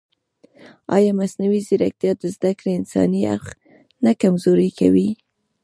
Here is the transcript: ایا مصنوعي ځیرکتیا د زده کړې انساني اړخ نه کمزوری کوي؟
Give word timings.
ایا 0.95 1.11
مصنوعي 1.19 1.61
ځیرکتیا 1.67 2.11
د 2.17 2.23
زده 2.35 2.51
کړې 2.59 2.71
انساني 2.79 3.21
اړخ 3.33 3.47
نه 4.03 4.11
کمزوری 4.21 4.69
کوي؟ 4.79 5.09